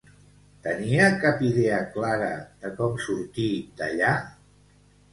Tenien 0.67 1.17
cap 1.25 1.43
idea 1.51 1.77
clara 1.99 2.33
de 2.65 2.75
com 2.83 3.01
sortir 3.07 3.55
d'allà? 3.83 4.19